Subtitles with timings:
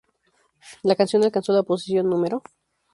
[0.81, 2.41] La canción alcanzó la posición Nro.